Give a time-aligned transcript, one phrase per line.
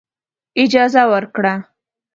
[0.61, 1.53] اجازه ورکړه.